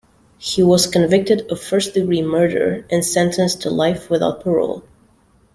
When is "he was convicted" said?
0.39-1.45